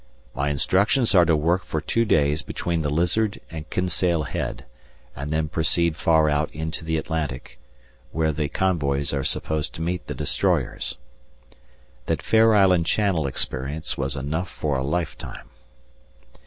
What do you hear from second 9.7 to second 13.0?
to meet the destroyers. That Fair Island